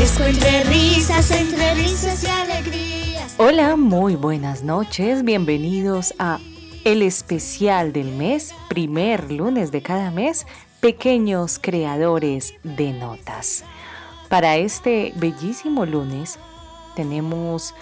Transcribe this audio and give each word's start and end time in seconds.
Entre 0.00 0.64
risas, 0.64 1.30
entre 1.30 1.74
risas 1.74 2.24
y 2.24 2.26
alegrías. 2.26 3.34
Hola, 3.36 3.76
muy 3.76 4.16
buenas 4.16 4.62
noches. 4.62 5.24
Bienvenidos 5.24 6.14
a 6.18 6.38
el 6.84 7.02
especial 7.02 7.92
del 7.92 8.10
mes, 8.12 8.54
primer 8.70 9.30
lunes 9.30 9.70
de 9.72 9.82
cada 9.82 10.10
mes, 10.10 10.46
pequeños 10.80 11.58
creadores 11.58 12.54
de 12.64 12.94
notas. 12.94 13.62
Para 14.30 14.56
este 14.56 15.12
bellísimo 15.16 15.84
lunes 15.84 16.38
tenemos 16.96 17.74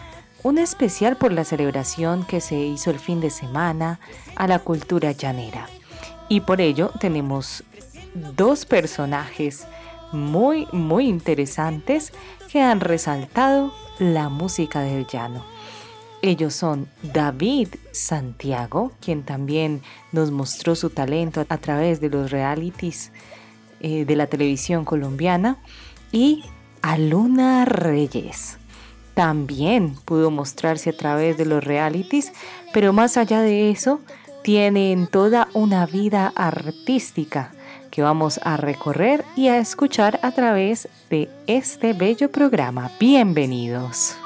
un 0.43 0.59
especial 0.59 1.17
por 1.17 1.33
la 1.33 1.45
celebración 1.45 2.27
que 2.27 2.41
se 2.41 2.57
hizo 2.57 2.91
el 2.91 2.99
fin 2.99 3.21
de 3.21 3.31
semana 3.31 4.01
a 4.35 4.49
la 4.49 4.59
cultura 4.59 5.13
llanera. 5.13 5.69
Y 6.29 6.41
por 6.41 6.61
ello 6.61 6.91
tenemos 6.99 7.63
dos 8.35 8.67
personajes 8.67 9.69
muy, 10.13 10.67
muy 10.73 11.07
interesantes 11.07 12.13
que 12.51 12.61
han 12.63 12.81
resaltado 12.81 13.73
la 13.99 14.29
música 14.29 14.81
del 14.81 15.07
llano. 15.07 15.45
Ellos 16.21 16.55
son 16.55 16.89
David 17.03 17.69
Santiago, 17.93 18.93
quien 19.01 19.23
también 19.23 19.83
nos 20.11 20.31
mostró 20.31 20.75
su 20.75 20.91
talento 20.91 21.45
a 21.49 21.59
través 21.59 22.01
de 22.01 22.11
los 22.11 22.31
realities 22.31 23.13
eh, 23.81 24.05
de 24.05 24.17
la 24.17 24.27
televisión 24.27 24.85
colombiana, 24.85 25.59
y 26.11 26.43
Aluna 26.83 27.65
Reyes. 27.65 28.59
También 29.15 29.95
pudo 30.05 30.31
mostrarse 30.31 30.91
a 30.91 30.97
través 30.97 31.37
de 31.37 31.45
los 31.45 31.63
realities, 31.63 32.33
pero 32.73 32.93
más 32.93 33.17
allá 33.17 33.41
de 33.41 33.71
eso, 33.71 34.01
tienen 34.43 35.07
toda 35.07 35.49
una 35.55 35.87
vida 35.87 36.33
artística 36.35 37.53
que 37.99 38.03
vamos 38.03 38.39
a 38.45 38.57
recorrer 38.57 39.25
y 39.35 39.49
a 39.49 39.59
escuchar 39.59 40.21
a 40.23 40.31
través 40.31 40.87
de 41.11 41.29
este 41.49 41.95
bello 41.95 42.31
programa. 42.31 42.93
Bienvenidos. 43.01 44.17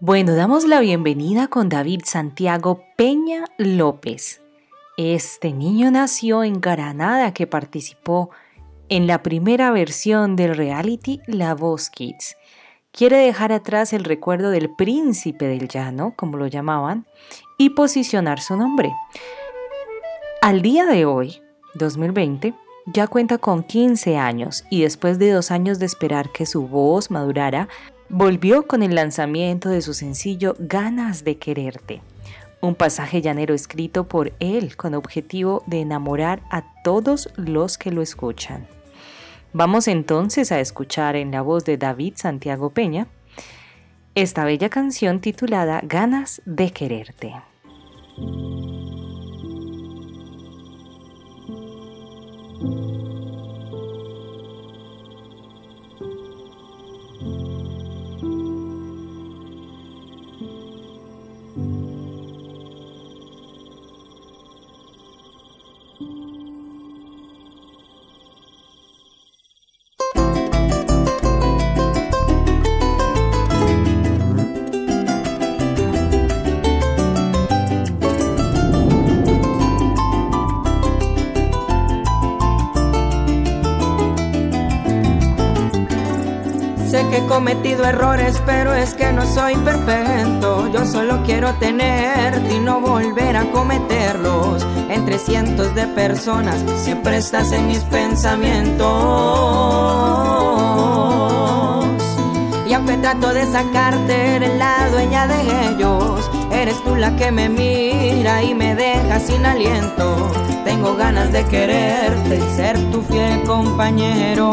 Bueno, 0.00 0.34
damos 0.34 0.66
la 0.66 0.80
bienvenida 0.80 1.48
con 1.48 1.70
David 1.70 2.02
Santiago 2.04 2.84
Peña 2.98 3.46
López. 3.56 4.42
Este 4.98 5.54
niño 5.54 5.90
nació 5.90 6.44
en 6.44 6.60
Granada 6.60 7.32
que 7.32 7.46
participó 7.46 8.28
en 8.90 9.06
la 9.06 9.22
primera 9.22 9.70
versión 9.70 10.36
del 10.36 10.56
reality 10.56 11.22
La 11.26 11.54
Voz 11.54 11.88
Kids 11.88 12.36
quiere 12.92 13.18
dejar 13.18 13.52
atrás 13.52 13.92
el 13.92 14.04
recuerdo 14.04 14.50
del 14.50 14.70
príncipe 14.70 15.46
del 15.46 15.68
llano, 15.68 16.14
como 16.16 16.36
lo 16.36 16.46
llamaban, 16.46 17.06
y 17.58 17.70
posicionar 17.70 18.40
su 18.40 18.56
nombre. 18.56 18.92
Al 20.42 20.62
día 20.62 20.86
de 20.86 21.04
hoy, 21.04 21.40
2020, 21.74 22.54
ya 22.86 23.06
cuenta 23.06 23.38
con 23.38 23.62
15 23.62 24.16
años 24.16 24.64
y 24.70 24.82
después 24.82 25.18
de 25.18 25.30
dos 25.30 25.50
años 25.50 25.78
de 25.78 25.86
esperar 25.86 26.32
que 26.32 26.46
su 26.46 26.66
voz 26.66 27.10
madurara, 27.10 27.68
volvió 28.08 28.66
con 28.66 28.82
el 28.82 28.94
lanzamiento 28.94 29.68
de 29.68 29.82
su 29.82 29.94
sencillo 29.94 30.56
Ganas 30.58 31.22
de 31.22 31.36
Quererte, 31.38 32.02
un 32.60 32.74
pasaje 32.74 33.22
llanero 33.22 33.54
escrito 33.54 34.08
por 34.08 34.32
él 34.40 34.76
con 34.76 34.94
objetivo 34.94 35.62
de 35.66 35.80
enamorar 35.80 36.42
a 36.50 36.64
todos 36.82 37.28
los 37.36 37.78
que 37.78 37.92
lo 37.92 38.02
escuchan. 38.02 38.66
Vamos 39.52 39.88
entonces 39.88 40.52
a 40.52 40.60
escuchar 40.60 41.16
en 41.16 41.32
la 41.32 41.42
voz 41.42 41.64
de 41.64 41.76
David 41.76 42.14
Santiago 42.16 42.70
Peña 42.70 43.08
esta 44.14 44.44
bella 44.44 44.68
canción 44.68 45.20
titulada 45.20 45.80
Ganas 45.84 46.42
de 46.44 46.72
quererte. 46.72 47.34
Cometido 87.40 87.86
errores, 87.86 88.40
pero 88.44 88.74
es 88.74 88.92
que 88.92 89.14
no 89.14 89.24
soy 89.24 89.56
perfecto. 89.56 90.68
Yo 90.70 90.84
solo 90.84 91.22
quiero 91.24 91.54
tenerte 91.54 92.56
y 92.56 92.58
no 92.58 92.82
volver 92.82 93.34
a 93.34 93.50
cometerlos. 93.50 94.66
Entre 94.90 95.18
cientos 95.18 95.74
de 95.74 95.86
personas, 95.86 96.62
siempre 96.84 97.16
estás 97.16 97.50
en 97.52 97.68
mis 97.68 97.78
pensamientos. 97.84 98.86
Y 102.68 102.74
aunque 102.74 102.98
trato 102.98 103.32
de 103.32 103.46
sacarte, 103.46 104.36
eres 104.36 104.58
la 104.58 104.90
dueña 104.90 105.26
de 105.26 105.70
ellos. 105.70 106.30
Eres 106.52 106.76
tú 106.84 106.94
la 106.94 107.16
que 107.16 107.32
me 107.32 107.48
mira 107.48 108.42
y 108.42 108.54
me 108.54 108.74
deja 108.74 109.18
sin 109.18 109.46
aliento. 109.46 110.30
Tengo 110.66 110.94
ganas 110.94 111.32
de 111.32 111.42
quererte 111.46 112.36
y 112.36 112.56
ser 112.56 112.78
tu 112.90 113.00
fiel 113.00 113.44
compañero. 113.44 114.50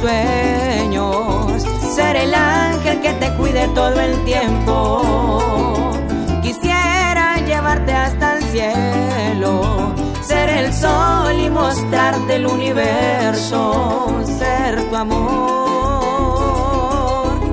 Sueños, 0.00 1.62
ser 1.94 2.16
el 2.16 2.34
ángel 2.34 3.00
que 3.00 3.12
te 3.14 3.32
cuide 3.34 3.68
todo 3.68 4.00
el 4.00 4.24
tiempo. 4.24 5.90
Quisiera 6.42 7.36
llevarte 7.46 7.92
hasta 7.92 8.36
el 8.36 8.42
cielo, 8.44 9.94
ser 10.22 10.48
el 10.50 10.72
sol 10.72 11.38
y 11.38 11.50
mostrarte 11.50 12.36
el 12.36 12.46
universo, 12.46 14.22
ser 14.38 14.88
tu 14.88 14.96
amor 14.96 16.38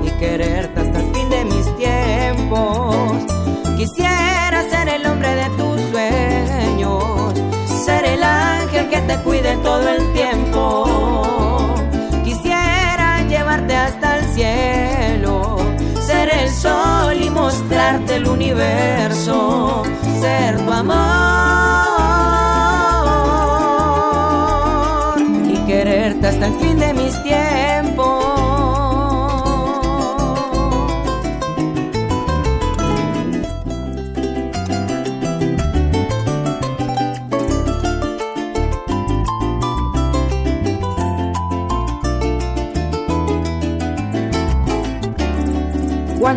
y 0.04 0.10
quererte 0.18 0.80
hasta 0.80 1.00
el 1.00 1.14
fin 1.14 1.28
de 1.30 1.44
mis 1.44 1.76
tiempos. 1.76 3.26
Quisiera 3.76 4.64
ser 4.70 4.88
el 4.88 5.06
hombre 5.06 5.34
de 5.34 5.50
tus 5.50 5.80
sueños, 5.90 7.34
ser 7.84 8.04
el 8.04 8.22
ángel 8.22 8.88
que 8.88 9.00
te 9.00 9.16
cuide 9.18 9.56
todo 9.56 9.88
el 9.88 10.12
tiempo 10.12 11.45
el 18.08 18.28
universo, 18.28 19.82
ser 20.20 20.56
tu 20.64 20.72
amor 20.72 21.25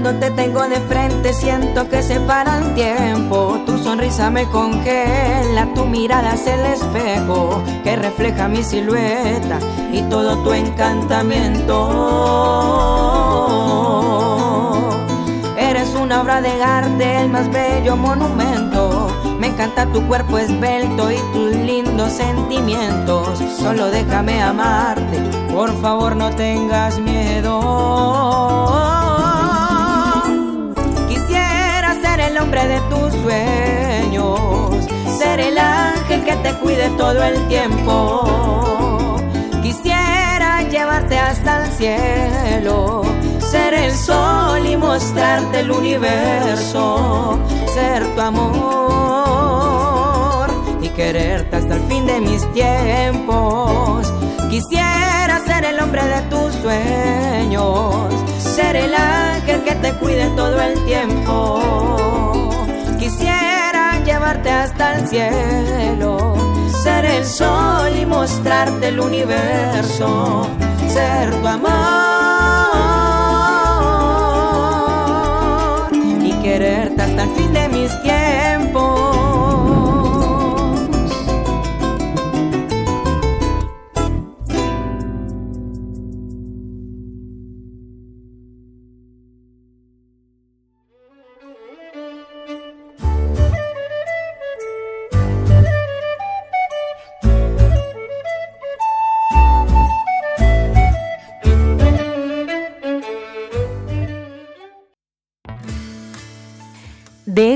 Cuando 0.01 0.17
te 0.25 0.31
tengo 0.31 0.61
de 0.61 0.79
frente 0.79 1.33
siento 1.33 1.89
que 1.89 2.01
se 2.01 2.21
para 2.21 2.59
el 2.59 2.73
tiempo. 2.73 3.59
Tu 3.65 3.77
sonrisa 3.77 4.29
me 4.29 4.45
congela, 4.45 5.67
tu 5.75 5.83
mirada 5.83 6.35
es 6.35 6.47
el 6.47 6.61
espejo 6.61 7.61
que 7.83 7.97
refleja 7.97 8.47
mi 8.47 8.63
silueta 8.63 9.59
y 9.91 10.01
todo 10.03 10.41
tu 10.41 10.53
encantamiento. 10.53 11.89
Eres 15.57 15.93
una 15.95 16.21
obra 16.21 16.39
de 16.39 16.63
arte, 16.63 17.17
el 17.19 17.27
más 17.27 17.51
bello 17.51 17.97
monumento. 17.97 19.09
Me 19.37 19.47
encanta 19.47 19.85
tu 19.87 20.01
cuerpo 20.07 20.37
esbelto 20.37 21.11
y 21.11 21.17
tus 21.33 21.53
lindos 21.57 22.13
sentimientos. 22.13 23.37
Solo 23.57 23.87
déjame 23.87 24.41
amarte, 24.41 25.19
por 25.51 25.77
favor 25.81 26.15
no 26.15 26.29
tengas 26.29 26.97
miedo. 26.99 27.98
Ángel 35.59 36.23
que 36.23 36.35
te 36.37 36.53
cuide 36.55 36.89
todo 36.97 37.23
el 37.23 37.47
tiempo. 37.47 38.25
Quisiera 39.61 40.61
llevarte 40.63 41.19
hasta 41.19 41.65
el 41.65 41.71
cielo, 41.73 43.03
ser 43.39 43.73
el 43.73 43.93
sol 43.93 44.65
y 44.65 44.75
mostrarte 44.77 45.59
el 45.59 45.71
universo, 45.71 47.37
ser 47.73 48.07
tu 48.15 48.21
amor 48.21 49.29
y 50.81 50.89
quererte 50.89 51.55
hasta 51.57 51.75
el 51.75 51.81
fin 51.83 52.05
de 52.05 52.21
mis 52.21 52.51
tiempos. 52.53 54.13
Quisiera 54.49 55.39
ser 55.45 55.65
el 55.65 55.79
hombre 55.79 56.03
de 56.03 56.21
tus 56.23 56.53
sueños, 56.55 58.13
ser 58.39 58.75
el 58.75 58.95
ángel 58.95 59.61
que 59.63 59.75
te 59.75 59.93
cuide 59.93 60.27
todo 60.35 60.59
el 60.61 60.83
tiempo. 60.85 62.49
Quisiera 62.99 63.48
llevarte 64.19 64.49
hasta 64.49 64.95
el 64.95 65.07
cielo, 65.07 66.35
ser 66.83 67.05
el 67.05 67.25
sol 67.25 67.95
y 67.95 68.05
mostrarte 68.05 68.89
el 68.89 68.99
universo, 68.99 70.45
ser 70.89 71.33
tu 71.39 71.47
amor 71.47 72.19
hasta 76.97 77.23
el 77.23 77.29
fin 77.35 77.53
de 77.53 77.69
mis 77.69 78.01
tiempos. 78.01 78.98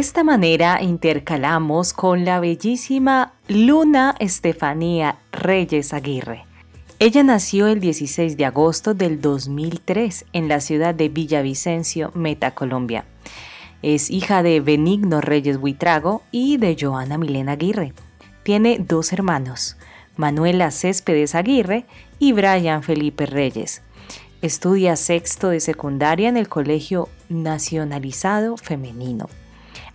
Esta 0.03 0.25
manera 0.25 0.81
intercalamos 0.81 1.93
con 1.93 2.25
la 2.25 2.41
bellísima 2.41 3.31
Luna 3.47 4.17
Estefanía 4.19 5.15
Reyes 5.31 5.93
Aguirre. 5.93 6.43
Ella 6.99 7.23
nació 7.23 7.67
el 7.67 7.79
16 7.79 8.35
de 8.35 8.43
agosto 8.43 8.93
del 8.95 9.21
2003 9.21 10.25
en 10.33 10.49
la 10.49 10.59
ciudad 10.59 10.93
de 10.93 11.07
Villavicencio, 11.07 12.11
Meta, 12.15 12.51
Colombia. 12.51 13.05
Es 13.81 14.11
hija 14.11 14.43
de 14.43 14.59
Benigno 14.59 15.21
Reyes 15.21 15.57
Buitrago 15.57 16.21
y 16.31 16.57
de 16.57 16.75
Joana 16.77 17.17
Milena 17.17 17.53
Aguirre. 17.53 17.93
Tiene 18.43 18.79
dos 18.79 19.13
hermanos, 19.13 19.77
Manuela 20.17 20.71
Céspedes 20.71 21.33
Aguirre 21.33 21.85
y 22.19 22.33
Brian 22.33 22.83
Felipe 22.83 23.25
Reyes. 23.25 23.81
Estudia 24.41 24.97
sexto 24.97 25.47
de 25.47 25.61
secundaria 25.61 26.27
en 26.27 26.35
el 26.35 26.49
Colegio 26.49 27.07
Nacionalizado 27.29 28.57
Femenino. 28.57 29.29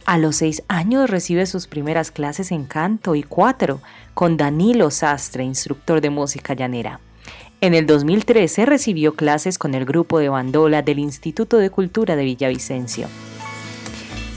A 0.08 0.16
los 0.16 0.37
seis 0.37 0.62
años 0.69 1.10
recibe 1.10 1.44
sus 1.44 1.66
primeras 1.66 2.10
clases 2.10 2.50
en 2.50 2.64
canto 2.64 3.14
y 3.14 3.22
cuatro 3.22 3.82
con 4.14 4.38
Danilo 4.38 4.90
Sastre, 4.90 5.44
instructor 5.44 6.00
de 6.00 6.08
música 6.08 6.55
llanera. 6.55 6.99
En 7.60 7.75
el 7.75 7.84
2013 7.84 8.64
recibió 8.64 9.12
clases 9.16 9.58
con 9.58 9.75
el 9.75 9.84
grupo 9.84 10.19
de 10.19 10.31
bandola 10.31 10.81
del 10.81 10.99
Instituto 10.99 11.58
de 11.58 11.69
Cultura 11.69 12.16
de 12.16 12.25
Villavicencio, 12.25 13.06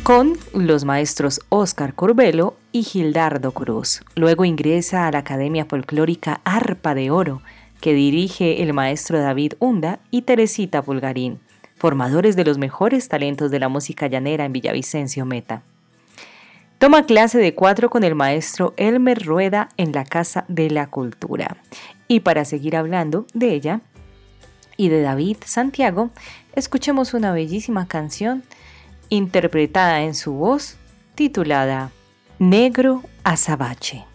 con 0.03 0.37
los 0.53 0.83
maestros 0.83 1.39
Óscar 1.47 1.93
Corbelo 1.93 2.57
y 2.73 2.83
Gildardo 2.83 3.53
Cruz. 3.53 4.01
Luego 4.15 4.43
ingresa 4.43 5.07
a 5.07 5.11
la 5.11 5.19
Academia 5.19 5.63
Folclórica 5.63 6.41
Arpa 6.43 6.95
de 6.95 7.11
Oro, 7.11 7.43
que 7.79 7.93
dirige 7.93 8.61
el 8.61 8.73
maestro 8.73 9.21
David 9.21 9.53
Hunda 9.59 9.99
y 10.11 10.23
Teresita 10.23 10.81
Pulgarín 10.81 11.39
formadores 11.81 12.35
de 12.35 12.45
los 12.45 12.59
mejores 12.59 13.07
talentos 13.07 13.49
de 13.49 13.57
la 13.57 13.67
música 13.67 14.05
llanera 14.05 14.45
en 14.45 14.53
Villavicencio 14.53 15.25
Meta. 15.25 15.63
Toma 16.77 17.07
clase 17.07 17.39
de 17.39 17.55
cuatro 17.55 17.89
con 17.89 18.03
el 18.03 18.13
maestro 18.13 18.75
Elmer 18.77 19.25
Rueda 19.25 19.69
en 19.77 19.91
la 19.91 20.05
Casa 20.05 20.45
de 20.47 20.69
la 20.69 20.91
Cultura. 20.91 21.57
Y 22.07 22.19
para 22.19 22.45
seguir 22.45 22.75
hablando 22.75 23.25
de 23.33 23.55
ella 23.55 23.81
y 24.77 24.89
de 24.89 25.01
David 25.01 25.37
Santiago, 25.43 26.11
escuchemos 26.53 27.15
una 27.15 27.31
bellísima 27.31 27.87
canción 27.87 28.43
interpretada 29.09 30.03
en 30.03 30.13
su 30.13 30.33
voz 30.33 30.77
titulada 31.15 31.89
Negro 32.37 33.01
Azabache. 33.23 34.10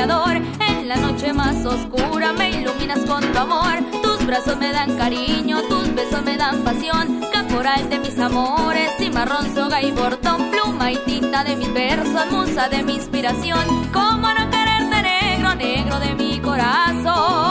En 0.00 0.88
la 0.88 0.96
noche 0.96 1.30
más 1.34 1.62
oscura 1.66 2.32
me 2.32 2.48
iluminas 2.48 3.00
con 3.00 3.20
tu 3.20 3.38
amor. 3.38 3.80
Tus 4.02 4.24
brazos 4.24 4.56
me 4.56 4.72
dan 4.72 4.96
cariño, 4.96 5.60
tus 5.68 5.94
besos 5.94 6.22
me 6.22 6.38
dan 6.38 6.62
pasión. 6.62 7.20
Caporal 7.30 7.90
de 7.90 7.98
mis 7.98 8.18
amores, 8.18 8.92
cimarrón, 8.96 9.54
soga 9.54 9.82
y 9.82 9.92
bordón, 9.92 10.50
pluma 10.50 10.90
y 10.90 10.96
tinta 11.04 11.44
de 11.44 11.54
mis 11.54 11.70
versos, 11.74 12.30
musa 12.30 12.70
de 12.70 12.82
mi 12.82 12.94
inspiración. 12.94 13.90
¿Cómo 13.92 14.26
no 14.26 14.48
quererte 14.48 15.02
negro, 15.02 15.54
negro 15.54 16.00
de 16.00 16.14
mi 16.14 16.40
corazón? 16.40 17.49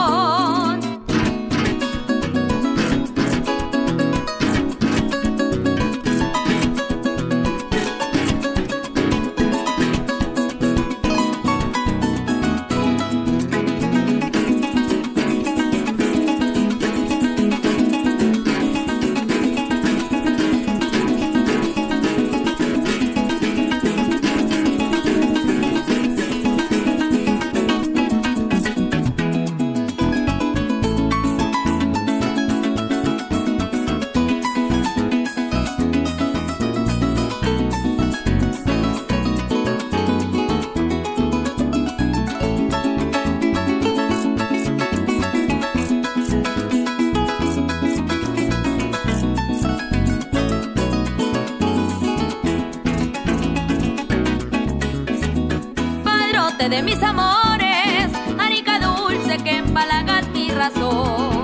De 56.79 56.83
mis 56.83 57.03
amores, 57.03 58.07
anica 58.39 58.79
dulce 58.79 59.37
que 59.43 59.57
empalagas 59.57 60.29
mi 60.29 60.49
razón, 60.49 61.43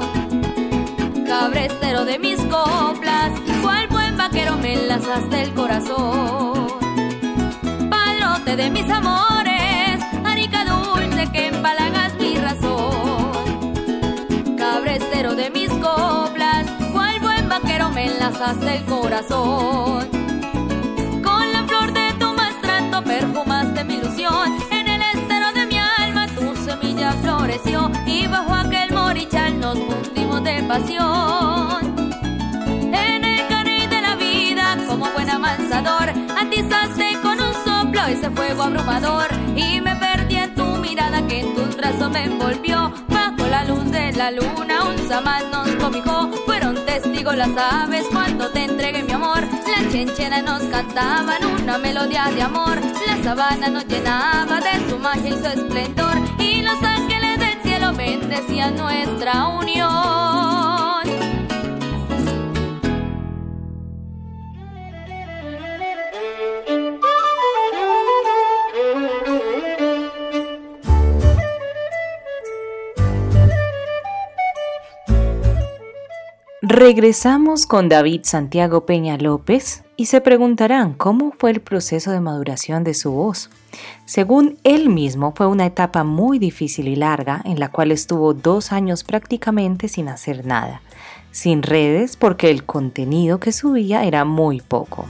cabrestero 1.28 2.06
de 2.06 2.20
mis 2.20 2.40
coplas 2.44 2.76
destrozaste 5.06 5.42
el 5.42 5.54
corazón. 5.54 6.68
Padrote 7.90 8.56
de 8.56 8.70
mis 8.70 8.90
amores, 8.90 10.02
arica 10.24 10.64
dulce 10.64 11.32
que 11.32 11.48
empalagas 11.48 12.14
mi 12.16 12.36
razón. 12.38 13.74
Cabrestero 14.58 15.36
de 15.36 15.50
mis 15.50 15.70
coplas, 15.70 16.66
cual 16.94 17.20
buen 17.20 17.50
vaquero 17.50 17.90
me 17.90 18.08
enlazaste 18.08 18.78
el 18.78 18.86
corazón. 18.86 20.08
Con 21.24 21.52
la 21.52 21.64
flor 21.68 21.92
de 21.92 22.14
tu 22.20 22.34
mastrato 22.34 23.04
perfumaste 23.04 23.84
mi 23.84 23.96
ilusión. 23.96 24.65
Pasión. 30.68 32.08
En 32.94 33.24
el 33.24 33.48
caney 33.48 33.88
de 33.88 34.02
la 34.02 34.16
vida, 34.16 34.78
como 34.88 35.06
buen 35.12 35.30
amansador, 35.30 36.10
atizaste 36.38 37.20
con 37.22 37.40
un 37.40 37.54
soplo 37.66 38.06
ese 38.08 38.30
fuego 38.32 38.64
abrumador 38.64 39.28
y 39.56 39.80
me 39.82 39.96
perdí 39.96 40.36
en 40.38 40.56
tu 40.56 40.66
mirada 40.78 41.26
que 41.28 41.42
en 41.42 41.56
tus 41.56 41.76
brazos 41.76 42.10
me 42.12 42.24
envolvió. 42.26 42.94
Bajo 43.10 43.48
la 43.48 43.64
luz 43.66 43.92
de 43.92 44.12
la 44.14 44.32
luna, 44.32 44.84
un 44.86 45.08
samán 45.08 45.52
nos 45.52 45.70
cobijó. 45.76 46.32
Fueron 46.46 46.76
testigos 46.86 47.36
las 47.36 47.56
aves 47.58 48.06
cuando 48.12 48.50
te 48.52 48.64
entregué 48.64 49.04
mi 49.04 49.12
amor. 49.12 49.42
La 49.42 49.90
chenchena 49.92 50.42
nos 50.42 50.64
cantaban 50.64 51.44
una 51.62 51.78
melodía 51.78 52.26
de 52.34 52.42
amor. 52.42 52.80
La 53.08 53.24
sabana 53.24 53.68
nos 53.68 53.86
llenaba 53.88 54.60
de 54.62 54.90
su 54.90 54.98
magia 54.98 55.30
y 55.30 55.34
su 55.34 55.48
esplendor. 55.48 56.16
Y 56.40 56.62
los 56.62 56.82
ángeles 56.82 57.40
del 57.40 57.62
cielo 57.64 57.94
bendecían 57.94 58.76
nuestra 58.76 59.48
unión. 59.48 60.55
Regresamos 76.68 77.68
con 77.68 77.90
David 77.90 78.22
Santiago 78.24 78.88
Peña 78.88 79.18
López 79.18 79.84
y 79.98 80.08
se 80.08 80.20
preguntarán 80.20 80.94
cómo 80.96 81.32
fue 81.38 81.52
el 81.52 81.62
proceso 81.62 82.10
de 82.10 82.20
maduración 82.20 82.84
de 82.84 82.96
su 82.96 83.12
voz. 83.12 83.52
Según 84.06 84.58
él 84.64 84.90
mismo, 84.90 85.32
fue 85.36 85.46
una 85.46 85.68
etapa 85.68 86.04
muy 86.04 86.40
difícil 86.40 86.88
y 86.88 86.96
larga 86.96 87.40
en 87.46 87.60
la 87.60 87.70
cual 87.70 87.92
estuvo 87.92 88.34
dos 88.34 88.72
años 88.72 89.04
prácticamente 89.04 89.88
sin 89.88 90.10
hacer 90.10 90.44
nada, 90.48 90.82
sin 91.30 91.62
redes 91.62 92.18
porque 92.18 92.50
el 92.50 92.64
contenido 92.64 93.40
que 93.40 93.52
subía 93.52 94.04
era 94.04 94.26
muy 94.26 94.60
poco. 94.60 95.06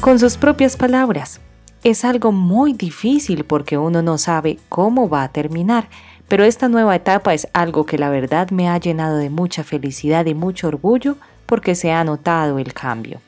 Con 0.00 0.18
sus 0.18 0.36
propias 0.36 0.76
palabras, 0.76 1.40
es 1.84 2.04
algo 2.04 2.32
muy 2.32 2.72
difícil 2.72 3.44
porque 3.44 3.78
uno 3.78 4.02
no 4.02 4.18
sabe 4.18 4.58
cómo 4.68 5.08
va 5.08 5.22
a 5.22 5.28
terminar 5.28 5.88
pero 6.28 6.44
esta 6.44 6.68
nueva 6.68 6.94
etapa 6.94 7.34
es 7.34 7.48
algo 7.52 7.86
que 7.86 7.98
la 7.98 8.10
verdad 8.10 8.50
me 8.50 8.68
ha 8.68 8.78
llenado 8.78 9.16
de 9.16 9.30
mucha 9.30 9.64
felicidad 9.64 10.26
y 10.26 10.34
mucho 10.34 10.68
orgullo 10.68 11.16
porque 11.46 11.74
se 11.74 11.90
ha 11.90 12.04
notado 12.04 12.58
el 12.58 12.74
cambio. 12.74 13.20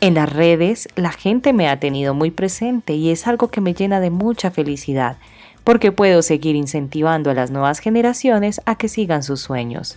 En 0.00 0.14
las 0.14 0.32
redes 0.32 0.88
la 0.96 1.12
gente 1.12 1.52
me 1.52 1.68
ha 1.68 1.80
tenido 1.80 2.14
muy 2.14 2.30
presente 2.30 2.94
y 2.94 3.10
es 3.10 3.26
algo 3.26 3.48
que 3.48 3.60
me 3.60 3.74
llena 3.74 4.00
de 4.00 4.10
mucha 4.10 4.50
felicidad 4.50 5.16
porque 5.64 5.92
puedo 5.92 6.22
seguir 6.22 6.56
incentivando 6.56 7.30
a 7.30 7.34
las 7.34 7.50
nuevas 7.50 7.80
generaciones 7.80 8.60
a 8.64 8.76
que 8.76 8.88
sigan 8.88 9.22
sus 9.22 9.40
sueños. 9.40 9.96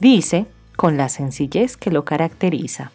Dice, 0.00 0.46
con 0.76 0.96
la 0.96 1.08
sencillez 1.08 1.76
que 1.76 1.90
lo 1.90 2.04
caracteriza. 2.04 2.92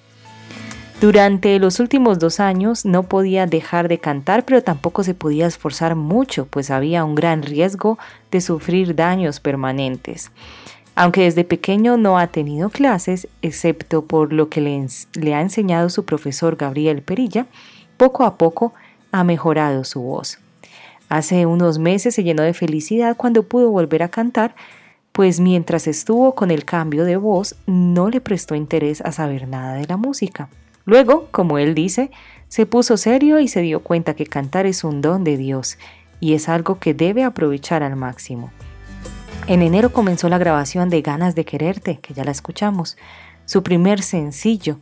Durante 1.02 1.58
los 1.58 1.80
últimos 1.80 2.20
dos 2.20 2.40
años 2.40 2.86
no 2.86 3.02
podía 3.02 3.48
dejar 3.48 3.88
de 3.88 3.98
cantar, 3.98 4.46
pero 4.46 4.62
tampoco 4.62 5.04
se 5.04 5.16
podía 5.16 5.48
esforzar 5.48 5.96
mucho, 5.96 6.46
pues 6.46 6.70
había 6.70 7.04
un 7.04 7.16
gran 7.16 7.42
riesgo 7.42 7.98
de 8.30 8.40
sufrir 8.40 8.94
daños 8.94 9.40
permanentes. 9.40 10.30
Aunque 10.94 11.24
desde 11.24 11.44
pequeño 11.44 11.98
no 11.98 12.20
ha 12.20 12.28
tenido 12.28 12.70
clases, 12.70 13.28
excepto 13.42 14.06
por 14.06 14.32
lo 14.32 14.50
que 14.50 14.62
le, 14.62 15.34
ha 15.34 15.42
enseñado 15.42 15.90
su 15.90 16.06
profesor 16.06 16.56
Gabriel 16.56 17.02
Perilla, 17.02 17.48
poco 17.98 18.24
a 18.24 18.38
poco 18.38 18.72
ha 19.12 19.24
mejorado 19.24 19.84
su 19.86 20.02
voz. 20.02 20.38
Hace 21.10 21.48
unos 21.48 21.80
meses 21.80 22.14
se 22.14 22.24
llenó 22.24 22.44
de 22.44 22.54
felicidad 22.54 23.18
cuando 23.18 23.42
pudo 23.42 23.72
volver 23.72 24.04
a 24.04 24.10
cantar, 24.10 24.54
pues 25.14 25.40
mientras 25.40 25.88
estuvo 25.88 26.36
con 26.36 26.52
el 26.52 26.64
cambio 26.64 27.06
de 27.06 27.18
voz 27.18 27.56
no 27.66 28.12
le 28.12 28.22
prestó 28.22 28.54
interés 28.54 29.02
a 29.02 29.12
saber 29.12 29.48
nada 29.48 29.74
de 29.74 29.88
la 29.88 29.98
música. 29.98 30.48
Luego, 30.92 31.30
como 31.32 31.58
él 31.58 31.74
dice, 31.74 32.12
se 32.50 32.66
puso 32.66 32.98
serio 32.98 33.40
y 33.40 33.48
se 33.48 33.62
dio 33.62 33.80
cuenta 33.80 34.14
que 34.14 34.26
cantar 34.26 34.66
es 34.66 34.84
un 34.84 35.00
don 35.00 35.24
de 35.24 35.38
Dios 35.38 35.78
y 36.20 36.34
es 36.34 36.50
algo 36.50 36.80
que 36.80 36.94
debe 36.94 37.24
aprovechar 37.24 37.82
al 37.82 37.96
máximo. 37.96 38.52
En 39.48 39.62
enero 39.62 39.94
comenzó 39.94 40.28
la 40.28 40.38
grabación 40.38 40.90
de 40.90 41.02
Ganas 41.02 41.34
de 41.34 41.46
Quererte, 41.46 42.00
que 42.02 42.14
ya 42.14 42.26
la 42.26 42.32
escuchamos, 42.32 42.98
su 43.46 43.64
primer 43.64 44.02
sencillo, 44.02 44.80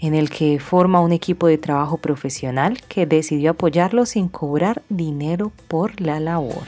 en 0.00 0.14
el 0.14 0.30
que 0.30 0.58
forma 0.60 1.02
un 1.02 1.12
equipo 1.12 1.46
de 1.46 1.58
trabajo 1.58 1.98
profesional 1.98 2.80
que 2.88 3.04
decidió 3.04 3.50
apoyarlo 3.50 4.06
sin 4.06 4.28
cobrar 4.28 4.80
dinero 4.88 5.52
por 5.68 6.00
la 6.00 6.20
labor. 6.20 6.62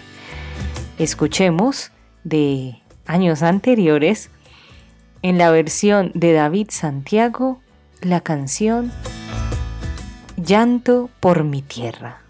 Escuchemos 0.99 1.92
de 2.25 2.83
años 3.06 3.42
anteriores, 3.42 4.28
en 5.23 5.38
la 5.38 5.50
versión 5.50 6.11
de 6.12 6.35
David 6.35 6.66
Santiago, 6.68 7.62
la 8.00 8.21
canción 8.21 8.93
Llanto 10.37 11.09
por 11.21 11.45
mi 11.45 11.62
tierra. 11.62 12.25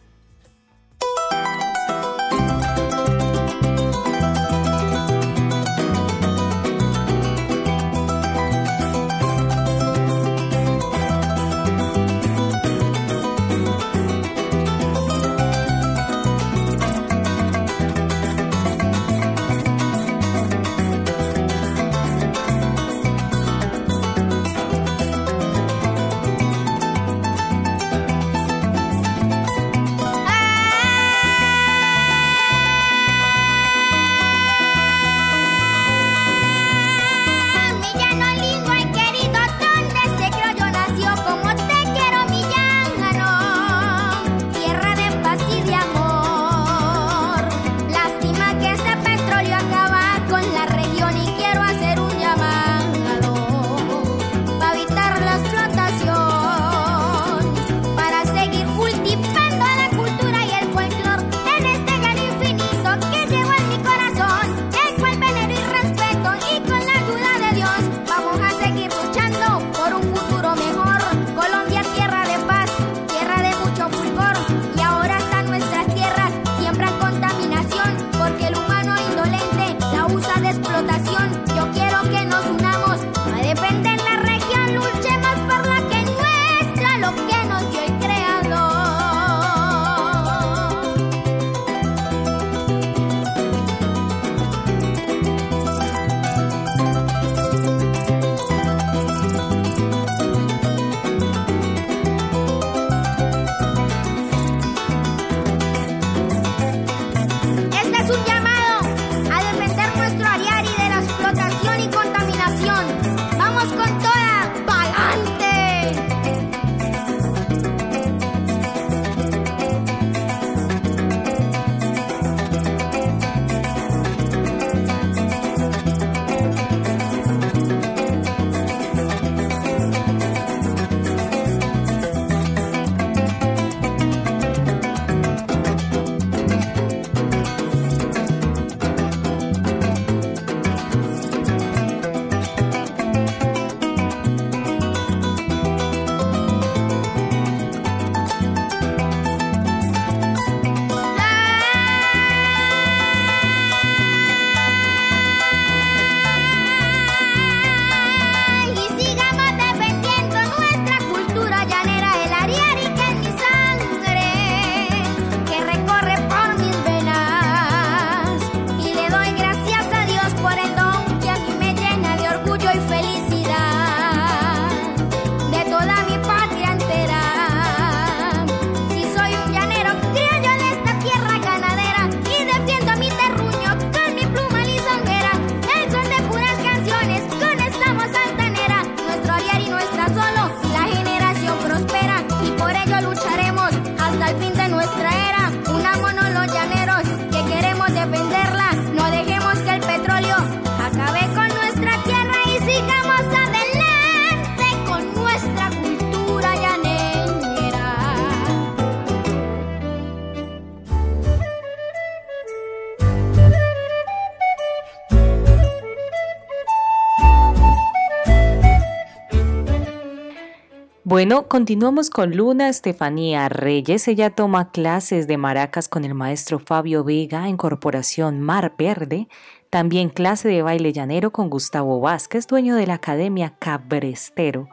Bueno, 221.17 221.49
continuamos 221.49 222.11
con 222.11 222.37
Luna 222.37 222.69
Estefanía 222.69 223.49
Reyes. 223.49 224.07
Ella 224.07 224.29
toma 224.29 224.71
clases 224.71 225.27
de 225.27 225.39
maracas 225.39 225.89
con 225.89 226.05
el 226.05 226.13
maestro 226.13 226.59
Fabio 226.59 227.05
Vega 227.05 227.49
en 227.49 227.57
Corporación 227.57 228.43
Mar 228.43 228.75
Verde. 228.77 229.27
También 229.71 230.11
clase 230.11 230.49
de 230.49 230.61
baile 230.61 230.93
llanero 230.93 231.33
con 231.33 231.49
Gustavo 231.49 232.01
Vázquez, 232.01 232.47
dueño 232.47 232.77
de 232.77 232.87
la 232.87 232.97
Academia 232.97 233.55
Cabrestero. 233.59 234.69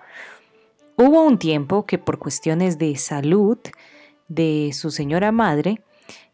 Hubo 0.97 1.23
un 1.23 1.37
tiempo 1.37 1.85
que 1.85 1.97
por 1.97 2.19
cuestiones 2.19 2.77
de 2.77 2.97
salud 2.97 3.57
de 4.27 4.71
su 4.73 4.91
señora 4.91 5.31
madre, 5.31 5.81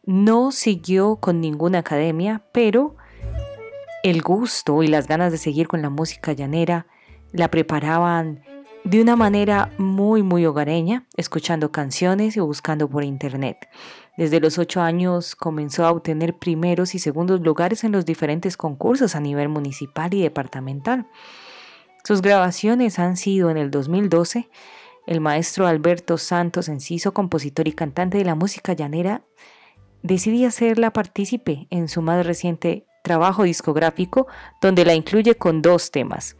no 0.07 0.51
siguió 0.51 1.17
con 1.17 1.39
ninguna 1.39 1.77
academia, 1.77 2.41
pero 2.51 2.95
el 4.01 4.23
gusto 4.23 4.81
y 4.81 4.87
las 4.87 5.07
ganas 5.07 5.31
de 5.31 5.37
seguir 5.37 5.67
con 5.67 5.83
la 5.83 5.91
música 5.91 6.33
llanera 6.33 6.87
la 7.31 7.51
preparaban 7.51 8.41
de 8.83 9.01
una 9.01 9.15
manera 9.15 9.71
muy, 9.77 10.23
muy 10.23 10.45
hogareña, 10.45 11.05
escuchando 11.17 11.71
canciones 11.71 12.37
y 12.37 12.39
buscando 12.39 12.89
por 12.89 13.03
internet. 13.03 13.69
Desde 14.17 14.39
los 14.39 14.57
ocho 14.57 14.81
años 14.81 15.35
comenzó 15.35 15.85
a 15.85 15.91
obtener 15.91 16.37
primeros 16.37 16.95
y 16.95 16.99
segundos 16.99 17.41
lugares 17.41 17.83
en 17.83 17.91
los 17.91 18.05
diferentes 18.05 18.57
concursos 18.57 19.15
a 19.15 19.19
nivel 19.19 19.49
municipal 19.49 20.13
y 20.13 20.21
departamental. 20.21 21.07
Sus 22.03 22.21
grabaciones 22.21 22.99
han 22.99 23.17
sido 23.17 23.49
en 23.49 23.57
el 23.57 23.71
2012 23.71 24.49
el 25.07 25.21
maestro 25.21 25.65
Alberto 25.65 26.17
Santos 26.17 26.69
Enciso, 26.69 27.13
compositor 27.13 27.67
y 27.67 27.73
cantante 27.73 28.19
de 28.19 28.25
la 28.25 28.35
música 28.35 28.73
llanera, 28.73 29.23
decidí 30.03 30.45
hacerla 30.45 30.93
partícipe 30.93 31.67
en 31.71 31.87
su 31.87 32.01
más 32.01 32.25
reciente 32.25 32.85
trabajo 33.03 33.43
discográfico, 33.43 34.27
donde 34.61 34.85
la 34.85 34.93
incluye 34.93 35.35
con 35.35 35.61
dos 35.61 35.91
temas. 35.91 36.35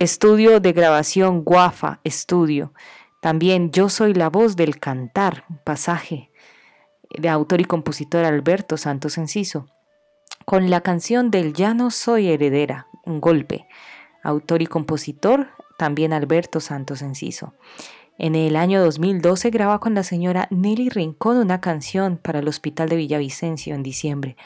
Estudio 0.00 0.60
de 0.60 0.72
grabación 0.72 1.42
Guafa 1.42 1.98
Estudio. 2.04 2.72
También 3.20 3.72
Yo 3.72 3.88
soy 3.88 4.14
la 4.14 4.30
voz 4.30 4.54
del 4.54 4.78
cantar, 4.78 5.42
pasaje 5.64 6.30
de 7.10 7.28
autor 7.28 7.60
y 7.60 7.64
compositor 7.64 8.24
Alberto 8.24 8.76
Santos 8.76 9.18
Enciso. 9.18 9.66
Con 10.44 10.70
la 10.70 10.82
canción 10.82 11.32
del 11.32 11.52
Ya 11.52 11.74
no 11.74 11.90
soy 11.90 12.28
heredera, 12.28 12.86
un 13.06 13.20
golpe. 13.20 13.66
Autor 14.22 14.62
y 14.62 14.66
compositor 14.66 15.48
también 15.78 16.12
Alberto 16.12 16.60
Santos 16.60 17.02
Enciso. 17.02 17.54
En 18.18 18.36
el 18.36 18.54
año 18.54 18.80
2012 18.80 19.50
graba 19.50 19.80
con 19.80 19.96
la 19.96 20.04
señora 20.04 20.46
Nelly 20.52 20.90
Rincón 20.90 21.38
una 21.38 21.60
canción 21.60 22.18
para 22.18 22.38
el 22.38 22.46
Hospital 22.46 22.88
de 22.88 22.94
Villavicencio 22.94 23.74
en 23.74 23.82
diciembre. 23.82 24.36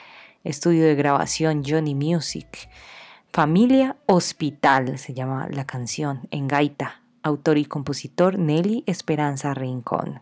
Estudio 0.45 0.87
de 0.87 0.95
grabación 0.95 1.63
Johnny 1.63 1.95
Music. 1.95 2.71
Familia 3.35 3.97
Hospital 4.05 4.99
se 4.99 5.15
llama 5.15 5.49
la 5.51 5.65
canción 5.65 6.29
en 6.31 6.49
gaita, 6.49 7.01
autor 7.23 7.57
y 7.57 7.65
compositor 7.65 8.39
Nelly 8.39 8.85
Esperanza 8.87 9.55
Rincón. 9.55 10.21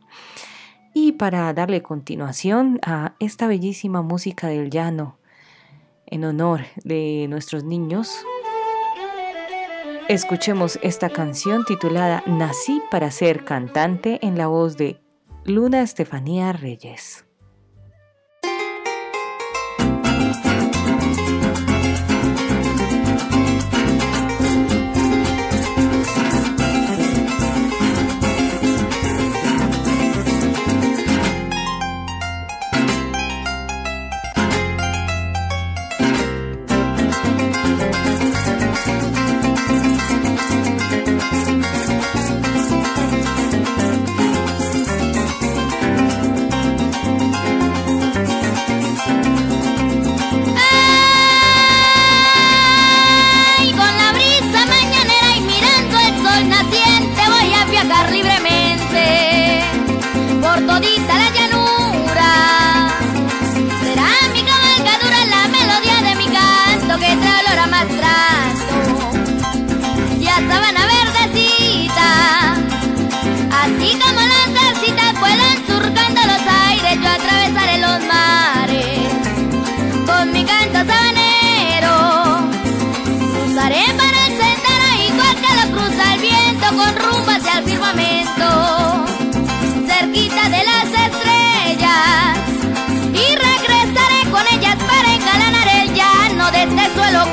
Y 0.94 1.12
para 1.12 1.52
darle 1.52 1.82
continuación 1.82 2.78
a 2.86 3.16
esta 3.18 3.48
bellísima 3.48 4.02
música 4.02 4.46
del 4.46 4.70
llano 4.70 5.18
en 6.06 6.24
honor 6.24 6.60
de 6.84 7.26
nuestros 7.28 7.64
niños, 7.64 8.24
escuchemos 10.08 10.78
esta 10.80 11.10
canción 11.10 11.64
titulada 11.64 12.22
Nací 12.26 12.80
para 12.92 13.10
ser 13.10 13.44
cantante 13.44 14.24
en 14.24 14.38
la 14.38 14.46
voz 14.46 14.76
de 14.76 15.00
Luna 15.44 15.82
Estefanía 15.82 16.52
Reyes. 16.52 17.24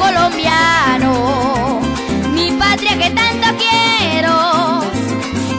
colombiano, 0.07 1.81
mi 2.33 2.51
patria 2.51 2.97
que 2.97 3.09
tanto 3.09 3.47
quiero. 3.63 4.33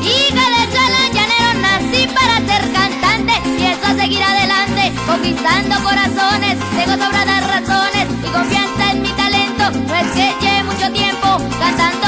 Hija 0.02 0.44
de 0.54 0.62
Chalán 0.72 1.11
Llanero 1.16 1.50
nací 1.61 2.06
para 2.18 2.37
ser 2.48 2.62
cantante 2.72 3.34
y 3.58 3.64
eso 3.66 3.88
seguir 4.00 4.22
adelante, 4.22 4.92
conquistando 5.06 5.74
corazones, 5.82 6.56
tengo 6.76 6.92
sobradas 7.04 7.46
razones 7.46 8.06
y 8.24 8.28
confianza 8.30 8.92
en 8.92 9.02
mi 9.02 9.11
talento, 9.11 9.64
pues 9.87 10.06
que 10.16 10.34
llevo 10.40 10.72
mucho 10.72 10.90
tiempo 10.92 11.28
cantando. 11.58 12.08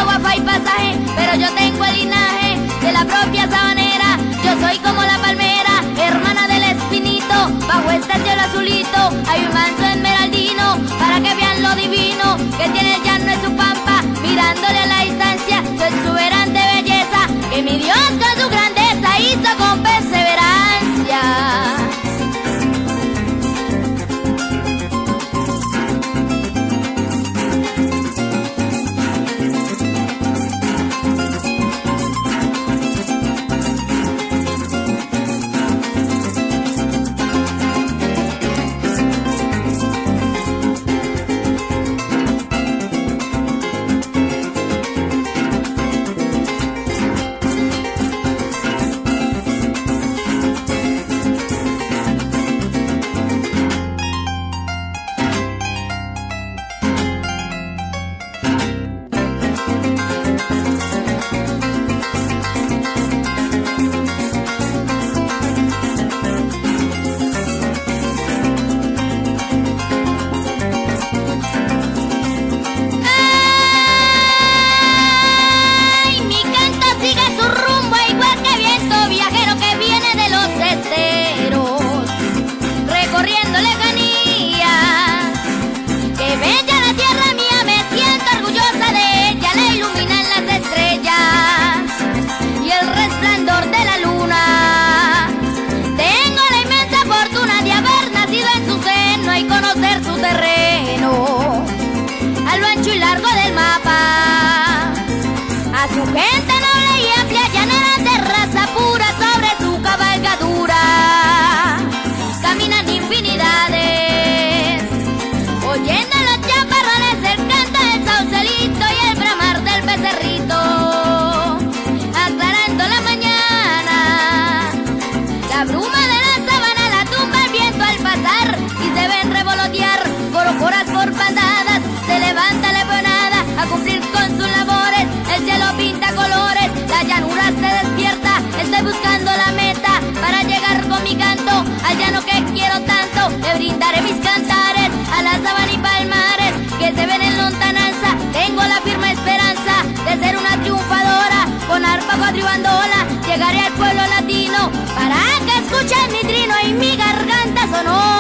cuadro 152.31 152.39
y 152.39 152.43
bandola, 152.43 153.07
llegaré 153.27 153.61
al 153.61 153.73
pueblo 153.73 154.03
latino 154.07 154.71
para 154.95 155.17
que 155.45 155.59
escuchen 155.59 156.13
mi 156.13 156.21
trino 156.21 156.55
y 156.65 156.73
mi 156.75 156.97
garganta 156.97 157.63
sonora. 157.63 158.20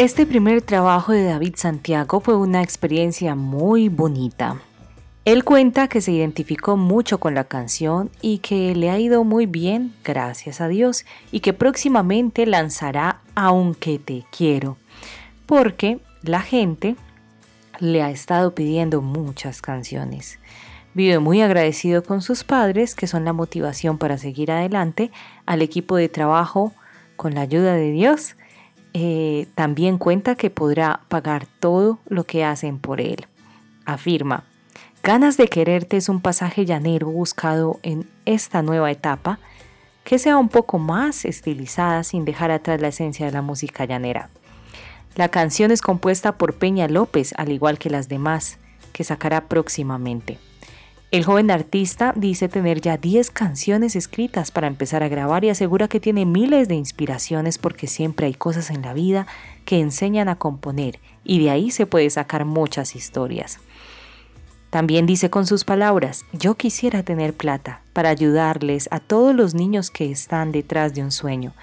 Este 0.00 0.24
primer 0.24 0.62
trabajo 0.62 1.12
de 1.12 1.24
David 1.24 1.56
Santiago 1.56 2.20
fue 2.20 2.34
una 2.34 2.62
experiencia 2.62 3.34
muy 3.34 3.90
bonita. 3.90 4.56
Él 5.26 5.44
cuenta 5.44 5.88
que 5.88 6.00
se 6.00 6.10
identificó 6.10 6.78
mucho 6.78 7.20
con 7.20 7.34
la 7.34 7.44
canción 7.44 8.10
y 8.22 8.38
que 8.38 8.74
le 8.74 8.88
ha 8.88 8.98
ido 8.98 9.24
muy 9.24 9.44
bien, 9.44 9.92
gracias 10.02 10.62
a 10.62 10.68
Dios, 10.68 11.04
y 11.32 11.40
que 11.40 11.52
próximamente 11.52 12.46
lanzará 12.46 13.20
Aunque 13.34 13.98
te 13.98 14.24
quiero, 14.34 14.78
porque 15.44 16.00
la 16.22 16.40
gente 16.40 16.96
le 17.78 18.02
ha 18.02 18.08
estado 18.10 18.54
pidiendo 18.54 19.02
muchas 19.02 19.60
canciones. 19.60 20.38
Vive 20.94 21.18
muy 21.18 21.42
agradecido 21.42 22.04
con 22.04 22.22
sus 22.22 22.42
padres, 22.42 22.94
que 22.94 23.06
son 23.06 23.26
la 23.26 23.34
motivación 23.34 23.98
para 23.98 24.16
seguir 24.16 24.50
adelante, 24.50 25.10
al 25.44 25.60
equipo 25.60 25.96
de 25.96 26.08
trabajo, 26.08 26.72
con 27.16 27.34
la 27.34 27.42
ayuda 27.42 27.74
de 27.74 27.90
Dios, 27.90 28.34
eh, 28.92 29.46
también 29.54 29.98
cuenta 29.98 30.34
que 30.34 30.50
podrá 30.50 31.00
pagar 31.08 31.46
todo 31.60 31.98
lo 32.06 32.24
que 32.24 32.44
hacen 32.44 32.78
por 32.78 33.00
él. 33.00 33.26
Afirma, 33.84 34.44
ganas 35.02 35.36
de 35.36 35.48
quererte 35.48 35.96
es 35.96 36.08
un 36.08 36.20
pasaje 36.20 36.64
llanero 36.64 37.08
buscado 37.08 37.78
en 37.82 38.08
esta 38.24 38.62
nueva 38.62 38.90
etapa 38.90 39.38
que 40.04 40.18
sea 40.18 40.38
un 40.38 40.48
poco 40.48 40.78
más 40.78 41.24
estilizada 41.24 42.02
sin 42.04 42.24
dejar 42.24 42.50
atrás 42.50 42.80
la 42.80 42.88
esencia 42.88 43.26
de 43.26 43.32
la 43.32 43.42
música 43.42 43.84
llanera. 43.84 44.30
La 45.14 45.28
canción 45.28 45.70
es 45.70 45.82
compuesta 45.82 46.32
por 46.32 46.54
Peña 46.54 46.88
López, 46.88 47.34
al 47.36 47.52
igual 47.52 47.78
que 47.78 47.90
las 47.90 48.08
demás, 48.08 48.58
que 48.92 49.04
sacará 49.04 49.42
próximamente. 49.42 50.38
El 51.10 51.24
joven 51.24 51.50
artista 51.50 52.12
dice 52.14 52.48
tener 52.48 52.80
ya 52.80 52.96
10 52.96 53.32
canciones 53.32 53.96
escritas 53.96 54.52
para 54.52 54.68
empezar 54.68 55.02
a 55.02 55.08
grabar 55.08 55.42
y 55.42 55.50
asegura 55.50 55.88
que 55.88 55.98
tiene 55.98 56.24
miles 56.24 56.68
de 56.68 56.76
inspiraciones 56.76 57.58
porque 57.58 57.88
siempre 57.88 58.26
hay 58.26 58.34
cosas 58.34 58.70
en 58.70 58.82
la 58.82 58.94
vida 58.94 59.26
que 59.64 59.80
enseñan 59.80 60.28
a 60.28 60.36
componer 60.36 61.00
y 61.24 61.42
de 61.42 61.50
ahí 61.50 61.72
se 61.72 61.84
puede 61.84 62.08
sacar 62.10 62.44
muchas 62.44 62.94
historias. 62.94 63.58
También 64.70 65.04
dice 65.04 65.30
con 65.30 65.48
sus 65.48 65.64
palabras, 65.64 66.26
yo 66.32 66.54
quisiera 66.54 67.02
tener 67.02 67.34
plata 67.34 67.82
para 67.92 68.10
ayudarles 68.10 68.86
a 68.92 69.00
todos 69.00 69.34
los 69.34 69.52
niños 69.52 69.90
que 69.90 70.12
están 70.12 70.52
detrás 70.52 70.94
de 70.94 71.02
un 71.02 71.10
sueño, 71.10 71.54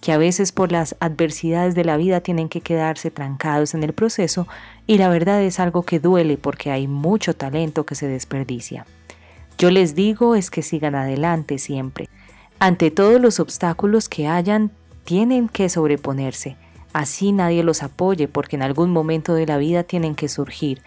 que 0.00 0.12
a 0.12 0.18
veces 0.18 0.52
por 0.52 0.72
las 0.72 0.96
adversidades 1.00 1.74
de 1.74 1.84
la 1.84 1.96
vida 1.96 2.20
tienen 2.20 2.48
que 2.48 2.60
quedarse 2.60 3.10
trancados 3.10 3.74
en 3.74 3.82
el 3.82 3.92
proceso 3.92 4.46
y 4.86 4.98
la 4.98 5.08
verdad 5.08 5.42
es 5.42 5.58
algo 5.58 5.82
que 5.82 5.98
duele 5.98 6.36
porque 6.36 6.70
hay 6.70 6.86
mucho 6.86 7.34
talento 7.34 7.86
que 7.86 7.94
se 7.94 8.06
desperdicia. 8.06 8.86
Yo 9.58 9.70
les 9.70 9.94
digo 9.94 10.34
es 10.34 10.50
que 10.50 10.62
sigan 10.62 10.94
adelante 10.94 11.58
siempre. 11.58 12.08
Ante 12.58 12.90
todos 12.90 13.20
los 13.20 13.40
obstáculos 13.40 14.08
que 14.08 14.28
hayan, 14.28 14.70
tienen 15.04 15.48
que 15.48 15.68
sobreponerse. 15.68 16.56
Así 16.92 17.32
nadie 17.32 17.62
los 17.62 17.82
apoye 17.82 18.28
porque 18.28 18.56
en 18.56 18.62
algún 18.62 18.90
momento 18.90 19.34
de 19.34 19.46
la 19.46 19.58
vida 19.58 19.82
tienen 19.82 20.14
que 20.14 20.28
surgir. 20.28 20.82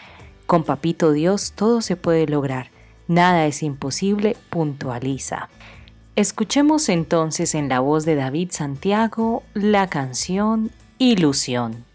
Con 0.45 0.63
Papito 0.63 1.11
Dios 1.11 1.53
todo 1.55 1.81
se 1.81 1.95
puede 1.95 2.25
lograr. 2.27 2.69
Nada 3.07 3.45
es 3.47 3.63
imposible, 3.63 4.35
puntualiza. 4.49 5.49
Escuchemos 6.15 6.89
entonces 6.89 7.55
en 7.55 7.69
la 7.69 7.79
voz 7.79 8.05
de 8.05 8.15
David 8.15 8.49
Santiago 8.51 9.43
la 9.53 9.89
canción 9.89 10.71
Ilusión. 10.97 11.88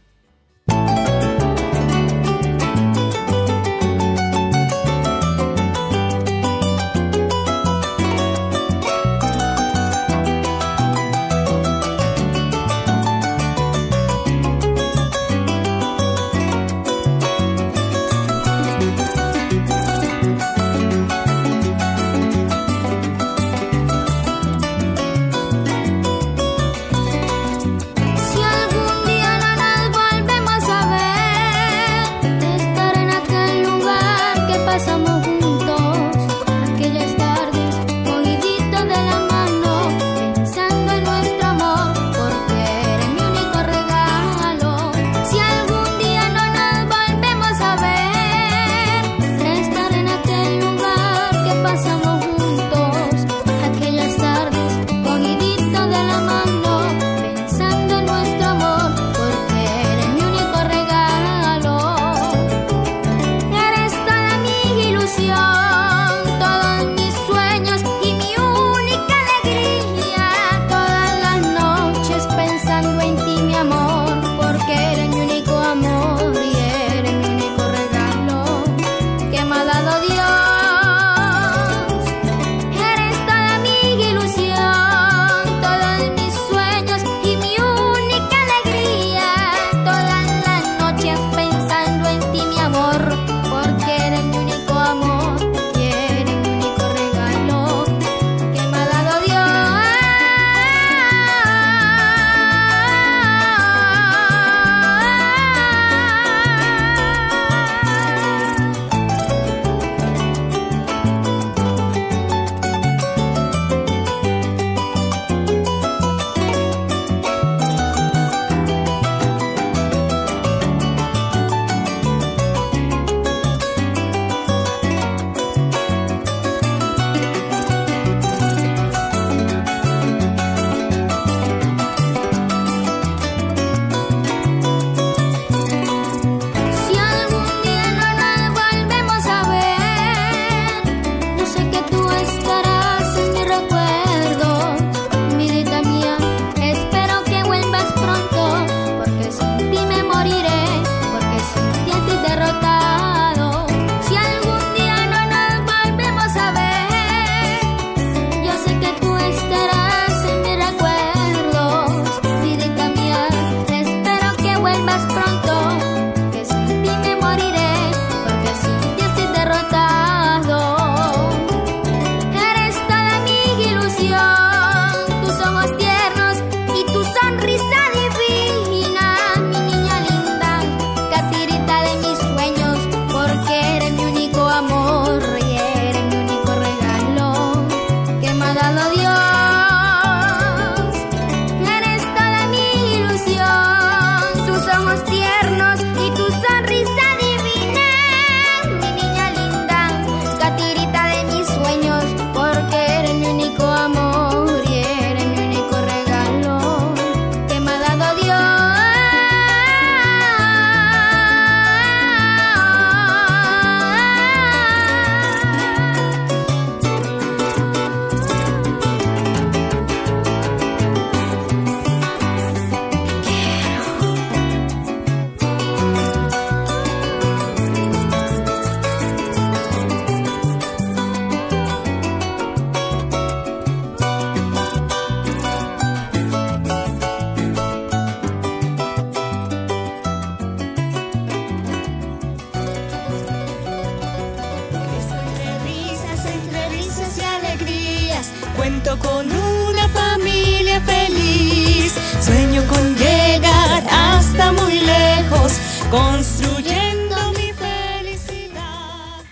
Sueño 248.65 248.99
con 248.99 249.27
una 249.27 249.89
familia 249.89 250.81
feliz. 250.81 251.93
Sueño 252.19 252.63
con 252.67 252.95
llegar 252.95 253.85
hasta 253.91 254.53
muy 254.53 254.81
lejos, 254.81 255.59
construyendo 255.91 257.15
mi 257.33 257.53
felicidad. 257.53 259.23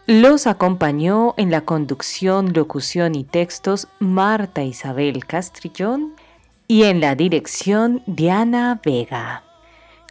Los 0.06 0.46
acompañó 0.46 1.34
en 1.36 1.50
la 1.50 1.60
conducción, 1.60 2.54
locución 2.54 3.14
y 3.14 3.24
textos 3.24 3.88
Marta 3.98 4.64
Isabel 4.64 5.26
Castrillón 5.26 6.14
y 6.66 6.84
en 6.84 7.02
la 7.02 7.14
dirección 7.14 8.02
Diana 8.06 8.80
Vega. 8.82 9.42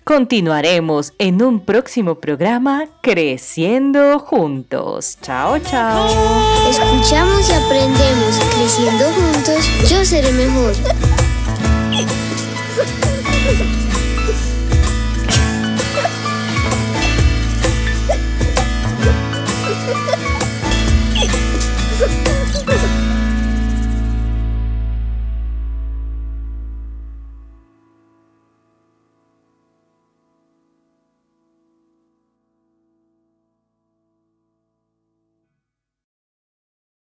Continuaremos 0.03 1.13
en 1.17 1.41
un 1.41 1.59
próximo 1.59 2.13
programa 2.15 2.85
Creciendo 3.01 4.19
Juntos. 4.19 5.17
Chao, 5.21 5.57
chao. 5.59 6.07
Escuchamos 6.69 7.49
y 7.49 7.53
aprendemos. 7.53 8.39
Creciendo 8.55 9.05
juntos, 9.05 9.67
yo 9.89 10.05
seré 10.05 10.31
mejor. 10.31 10.73